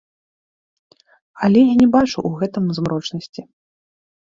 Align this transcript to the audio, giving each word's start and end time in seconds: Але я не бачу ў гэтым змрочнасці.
Але 1.49 1.59
я 1.67 1.77
не 1.85 1.91
бачу 1.99 2.15
ў 2.27 2.43
гэтым 2.43 2.63
змрочнасці. 2.83 3.41